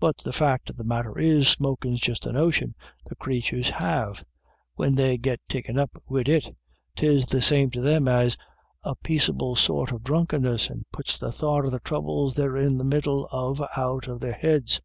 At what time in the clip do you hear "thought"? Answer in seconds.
11.30-11.66